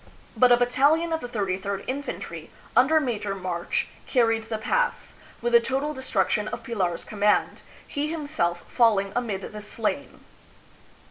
But 0.35 0.51
a 0.51 0.57
battalion 0.57 1.13
of 1.13 1.19
the 1.21 1.27
33d 1.27 1.83
Infantry, 1.87 2.49
under 2.75 2.99
Major 2.99 3.35
March, 3.35 3.87
carried 4.07 4.45
the 4.49 4.57
pass, 4.57 5.13
with 5.43 5.53
the 5.53 5.59
total 5.59 5.93
destruction 5.93 6.47
of 6.47 6.63
Pilar's 6.63 7.05
command, 7.05 7.61
he 7.87 8.07
himself 8.07 8.63
falling 8.67 9.13
amid 9.15 9.43
the 9.51 9.61
slain. 9.61 10.21